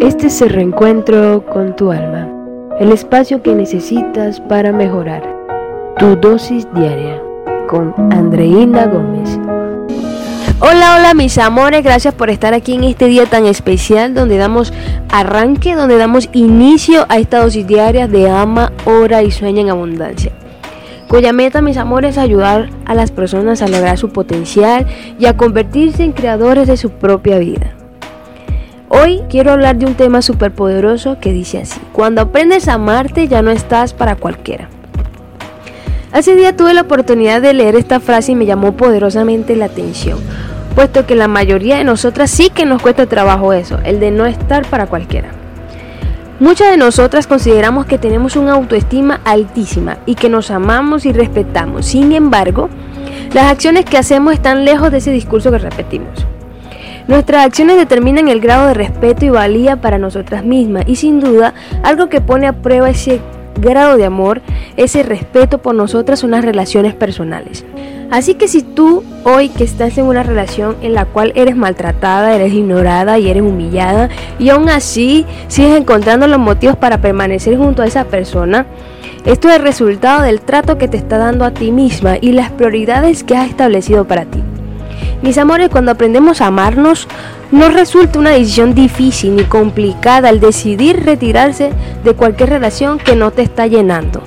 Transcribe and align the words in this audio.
Este 0.00 0.28
es 0.28 0.40
el 0.40 0.48
reencuentro 0.48 1.44
con 1.44 1.76
tu 1.76 1.92
alma, 1.92 2.26
el 2.80 2.90
espacio 2.90 3.42
que 3.42 3.54
necesitas 3.54 4.40
para 4.40 4.72
mejorar. 4.72 5.22
Tu 5.98 6.16
dosis 6.16 6.66
diaria 6.74 7.20
con 7.68 7.94
Andreina 8.10 8.86
Gómez. 8.86 9.38
Hola, 10.58 10.96
hola 10.96 11.12
mis 11.12 11.36
amores, 11.36 11.84
gracias 11.84 12.14
por 12.14 12.30
estar 12.30 12.54
aquí 12.54 12.76
en 12.76 12.84
este 12.84 13.08
día 13.08 13.26
tan 13.26 13.44
especial 13.44 14.14
donde 14.14 14.38
damos 14.38 14.72
arranque, 15.10 15.74
donde 15.74 15.98
damos 15.98 16.30
inicio 16.32 17.04
a 17.10 17.18
esta 17.18 17.40
dosis 17.40 17.66
diaria 17.66 18.08
de 18.08 18.30
ama, 18.30 18.72
ora 18.86 19.22
y 19.22 19.30
sueña 19.30 19.60
en 19.60 19.68
abundancia 19.68 20.32
cuya 21.08 21.32
meta, 21.32 21.60
mis 21.60 21.76
amores, 21.76 22.12
es 22.12 22.18
ayudar 22.18 22.70
a 22.86 22.94
las 22.94 23.10
personas 23.10 23.62
a 23.62 23.68
lograr 23.68 23.98
su 23.98 24.10
potencial 24.10 24.86
y 25.18 25.26
a 25.26 25.36
convertirse 25.36 26.04
en 26.04 26.12
creadores 26.12 26.68
de 26.68 26.76
su 26.76 26.90
propia 26.90 27.38
vida. 27.38 27.74
Hoy 28.92 29.22
quiero 29.30 29.52
hablar 29.52 29.76
de 29.76 29.86
un 29.86 29.94
tema 29.94 30.20
súper 30.20 30.50
poderoso 30.50 31.18
que 31.20 31.32
dice 31.32 31.58
así, 31.58 31.80
cuando 31.92 32.22
aprendes 32.22 32.66
a 32.66 32.74
amarte 32.74 33.28
ya 33.28 33.40
no 33.40 33.52
estás 33.52 33.94
para 33.94 34.16
cualquiera. 34.16 34.68
Hace 36.10 36.34
día 36.34 36.56
tuve 36.56 36.74
la 36.74 36.80
oportunidad 36.80 37.40
de 37.40 37.54
leer 37.54 37.76
esta 37.76 38.00
frase 38.00 38.32
y 38.32 38.34
me 38.34 38.46
llamó 38.46 38.72
poderosamente 38.72 39.54
la 39.54 39.66
atención, 39.66 40.18
puesto 40.74 41.06
que 41.06 41.14
la 41.14 41.28
mayoría 41.28 41.76
de 41.76 41.84
nosotras 41.84 42.32
sí 42.32 42.50
que 42.50 42.66
nos 42.66 42.82
cuesta 42.82 43.06
trabajo 43.06 43.52
eso, 43.52 43.78
el 43.84 44.00
de 44.00 44.10
no 44.10 44.26
estar 44.26 44.66
para 44.66 44.88
cualquiera. 44.88 45.28
Muchas 46.40 46.72
de 46.72 46.76
nosotras 46.76 47.28
consideramos 47.28 47.86
que 47.86 47.96
tenemos 47.96 48.34
una 48.34 48.54
autoestima 48.54 49.20
altísima 49.24 49.98
y 50.04 50.16
que 50.16 50.28
nos 50.28 50.50
amamos 50.50 51.06
y 51.06 51.12
respetamos. 51.12 51.86
Sin 51.86 52.10
embargo, 52.10 52.68
las 53.34 53.52
acciones 53.52 53.84
que 53.84 53.98
hacemos 53.98 54.34
están 54.34 54.64
lejos 54.64 54.90
de 54.90 54.98
ese 54.98 55.12
discurso 55.12 55.52
que 55.52 55.58
repetimos. 55.58 56.26
Nuestras 57.10 57.44
acciones 57.44 57.76
determinan 57.76 58.28
el 58.28 58.40
grado 58.40 58.68
de 58.68 58.74
respeto 58.74 59.24
y 59.24 59.30
valía 59.30 59.80
para 59.80 59.98
nosotras 59.98 60.44
mismas 60.44 60.84
y 60.86 60.94
sin 60.94 61.18
duda 61.18 61.54
algo 61.82 62.08
que 62.08 62.20
pone 62.20 62.46
a 62.46 62.62
prueba 62.62 62.88
ese 62.88 63.20
grado 63.60 63.96
de 63.96 64.04
amor, 64.04 64.42
ese 64.76 65.02
respeto 65.02 65.58
por 65.58 65.74
nosotras 65.74 66.20
son 66.20 66.30
las 66.30 66.44
relaciones 66.44 66.94
personales. 66.94 67.64
Así 68.12 68.34
que 68.34 68.46
si 68.46 68.62
tú 68.62 69.02
hoy 69.24 69.48
que 69.48 69.64
estás 69.64 69.98
en 69.98 70.04
una 70.04 70.22
relación 70.22 70.76
en 70.82 70.94
la 70.94 71.04
cual 71.04 71.32
eres 71.34 71.56
maltratada, 71.56 72.32
eres 72.32 72.52
ignorada 72.52 73.18
y 73.18 73.28
eres 73.28 73.42
humillada 73.42 74.08
y 74.38 74.50
aún 74.50 74.68
así 74.68 75.26
sigues 75.48 75.76
encontrando 75.76 76.28
los 76.28 76.38
motivos 76.38 76.76
para 76.76 77.00
permanecer 77.00 77.56
junto 77.56 77.82
a 77.82 77.86
esa 77.86 78.04
persona, 78.04 78.66
esto 79.24 79.48
es 79.48 79.56
el 79.56 79.62
resultado 79.62 80.22
del 80.22 80.42
trato 80.42 80.78
que 80.78 80.86
te 80.86 80.96
está 80.96 81.18
dando 81.18 81.44
a 81.44 81.50
ti 81.50 81.72
misma 81.72 82.18
y 82.20 82.30
las 82.30 82.52
prioridades 82.52 83.24
que 83.24 83.36
has 83.36 83.48
establecido 83.48 84.06
para 84.06 84.26
ti. 84.26 84.40
Mis 85.22 85.36
amores, 85.36 85.68
cuando 85.68 85.90
aprendemos 85.90 86.40
a 86.40 86.46
amarnos, 86.46 87.06
no 87.50 87.68
resulta 87.68 88.18
una 88.18 88.30
decisión 88.30 88.74
difícil 88.74 89.36
ni 89.36 89.44
complicada 89.44 90.30
el 90.30 90.40
decidir 90.40 91.04
retirarse 91.04 91.72
de 92.04 92.14
cualquier 92.14 92.48
relación 92.48 92.98
que 92.98 93.16
no 93.16 93.30
te 93.30 93.42
está 93.42 93.66
llenando, 93.66 94.22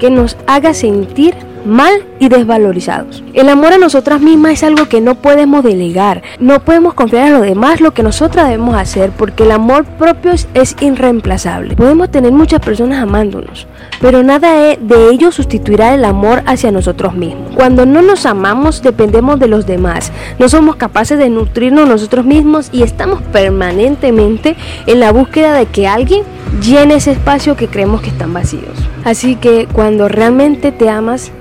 que 0.00 0.10
nos 0.10 0.36
haga 0.48 0.74
sentir 0.74 1.34
mal 1.64 1.92
y 2.18 2.28
desvalorizados. 2.28 3.22
El 3.34 3.48
amor 3.48 3.72
a 3.72 3.78
nosotras 3.78 4.20
mismas 4.20 4.52
es 4.52 4.62
algo 4.64 4.88
que 4.88 5.00
no 5.00 5.16
podemos 5.16 5.64
delegar, 5.64 6.22
no 6.38 6.60
podemos 6.60 6.94
confiar 6.94 7.28
a 7.28 7.38
los 7.38 7.42
demás 7.42 7.80
lo 7.80 7.92
que 7.92 8.02
nosotras 8.02 8.46
debemos 8.46 8.76
hacer 8.76 9.10
porque 9.10 9.44
el 9.44 9.52
amor 9.52 9.84
propio 9.84 10.32
es, 10.32 10.76
irreemplazable. 10.80 11.76
Podemos 11.76 12.10
tener 12.10 12.32
muchas 12.32 12.60
personas 12.60 13.02
amándonos, 13.02 13.66
pero 14.00 14.22
nada 14.22 14.76
de 14.78 15.08
ello 15.10 15.32
sustituirá 15.32 15.94
el 15.94 16.04
amor 16.04 16.42
hacia 16.46 16.70
nosotros 16.70 17.14
mismos. 17.14 17.54
Cuando 17.54 17.86
no 17.86 18.02
nos 18.02 18.26
amamos 18.26 18.82
dependemos 18.82 19.38
de 19.38 19.48
los 19.48 19.66
demás, 19.66 20.12
no 20.38 20.48
somos 20.48 20.76
capaces 20.76 21.18
de 21.18 21.28
nutrirnos 21.28 21.88
nosotros 21.88 22.24
mismos 22.24 22.68
y 22.72 22.82
estamos 22.82 23.22
permanentemente 23.32 24.56
en 24.86 25.00
la 25.00 25.12
búsqueda 25.12 25.52
de 25.54 25.66
que 25.66 25.86
alguien 25.86 26.22
llene 26.60 26.94
ese 26.94 27.12
espacio 27.12 27.56
que 27.56 27.68
creemos 27.68 28.02
que 28.02 28.10
están 28.10 28.32
vacíos. 28.32 28.76
Así 29.04 29.36
que 29.36 29.66
cuando 29.72 30.08
realmente 30.08 30.72
te 30.72 30.88
amas, 30.88 31.32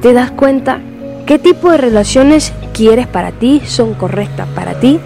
te 0.00 0.12
das 0.12 0.30
cuenta 0.30 0.80
qué 1.26 1.38
tipo 1.38 1.70
de 1.70 1.78
relaciones 1.78 2.52
quieres 2.72 3.06
para 3.06 3.32
ti, 3.32 3.60
son 3.66 3.94
correctas 3.94 4.48
para 4.54 4.74
ti, 4.80 5.00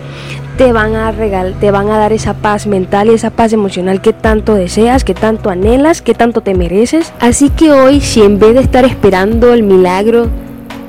te 0.56 0.72
van 0.72 0.94
a 0.94 1.10
regal 1.12 1.54
te 1.58 1.70
van 1.70 1.90
a 1.90 1.98
dar 1.98 2.12
esa 2.12 2.34
paz 2.34 2.66
mental 2.66 3.08
y 3.08 3.14
esa 3.14 3.30
paz 3.30 3.52
emocional 3.52 4.00
que 4.00 4.12
tanto 4.12 4.54
deseas, 4.54 5.04
que 5.04 5.14
tanto 5.14 5.50
anhelas, 5.50 6.02
que 6.02 6.14
tanto 6.14 6.42
te 6.42 6.54
mereces. 6.54 7.12
Así 7.20 7.48
que 7.50 7.72
hoy, 7.72 8.00
si 8.00 8.22
en 8.22 8.38
vez 8.38 8.54
de 8.54 8.60
estar 8.60 8.84
esperando 8.84 9.52
el 9.52 9.62
milagro 9.62 10.28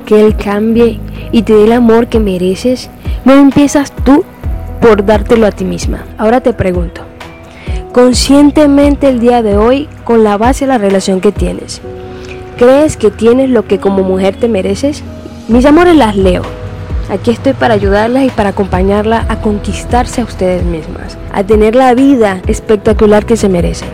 que 0.04 0.20
él 0.20 0.36
cambie 0.36 1.00
y 1.32 1.42
te 1.42 1.54
dé 1.54 1.64
el 1.64 1.72
amor 1.72 2.08
que 2.08 2.20
mereces, 2.20 2.90
no 3.24 3.32
empiezas 3.32 3.90
tú 4.04 4.24
por 4.80 5.04
dártelo 5.04 5.46
a 5.46 5.52
ti 5.52 5.64
misma. 5.64 6.04
Ahora 6.18 6.42
te 6.42 6.52
pregunto, 6.52 7.00
conscientemente 7.92 9.08
el 9.08 9.18
día 9.18 9.42
de 9.42 9.56
hoy 9.56 9.88
con 10.04 10.24
la 10.24 10.36
base 10.36 10.66
de 10.66 10.68
la 10.68 10.78
relación 10.78 11.20
que 11.20 11.32
tienes. 11.32 11.80
¿Crees 12.56 12.96
que 12.96 13.10
tienes 13.10 13.50
lo 13.50 13.66
que 13.66 13.78
como 13.78 14.04
mujer 14.04 14.36
te 14.36 14.48
mereces? 14.48 15.02
Mis 15.48 15.66
amores 15.66 15.96
las 15.96 16.16
leo. 16.16 16.42
Aquí 17.10 17.32
estoy 17.32 17.52
para 17.52 17.74
ayudarlas 17.74 18.24
y 18.24 18.30
para 18.30 18.50
acompañarlas 18.50 19.26
a 19.28 19.40
conquistarse 19.40 20.20
a 20.20 20.24
ustedes 20.24 20.62
mismas, 20.62 21.18
a 21.32 21.42
tener 21.42 21.74
la 21.74 21.94
vida 21.94 22.40
espectacular 22.46 23.26
que 23.26 23.36
se 23.36 23.48
merecen. 23.48 23.88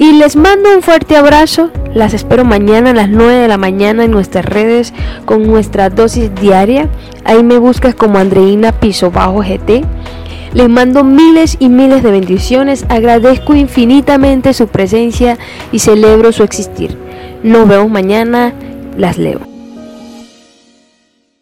Y 0.00 0.12
les 0.12 0.34
mando 0.34 0.74
un 0.74 0.82
fuerte 0.82 1.16
abrazo. 1.16 1.70
Las 1.94 2.12
espero 2.12 2.44
mañana 2.44 2.90
a 2.90 2.94
las 2.94 3.08
9 3.08 3.34
de 3.34 3.48
la 3.48 3.58
mañana 3.58 4.04
en 4.04 4.10
nuestras 4.10 4.44
redes 4.44 4.92
con 5.24 5.46
nuestra 5.46 5.90
dosis 5.90 6.34
diaria. 6.34 6.88
Ahí 7.24 7.44
me 7.44 7.58
buscas 7.58 7.94
como 7.94 8.18
Andreina 8.18 8.72
Piso 8.72 9.10
Bajo 9.10 9.42
GT. 9.42 9.84
Les 10.52 10.68
mando 10.68 11.04
miles 11.04 11.56
y 11.60 11.68
miles 11.68 12.02
de 12.02 12.10
bendiciones. 12.10 12.84
Agradezco 12.88 13.54
infinitamente 13.54 14.52
su 14.52 14.66
presencia 14.66 15.38
y 15.70 15.78
celebro 15.78 16.32
su 16.32 16.42
existir. 16.42 16.96
Nos 17.42 17.68
vemos 17.68 17.90
mañana. 17.90 18.52
Las 18.96 19.18
leo. 19.18 19.49